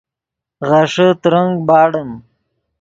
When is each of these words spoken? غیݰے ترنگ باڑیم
غیݰے 0.69 1.07
ترنگ 1.21 1.51
باڑیم 1.67 2.09